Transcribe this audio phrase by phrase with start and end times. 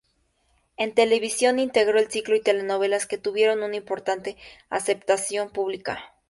[0.77, 4.35] En televisión integró el ciclo y telenovelas que tuvieron un importante
[4.71, 6.15] aceptación pública.